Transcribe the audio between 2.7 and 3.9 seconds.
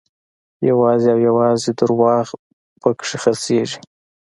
په کې خرڅېږي.